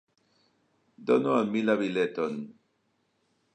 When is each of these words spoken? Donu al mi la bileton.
Donu 1.09 1.35
al 1.41 1.53
mi 1.55 1.63
la 1.67 1.77
bileton. 1.83 2.43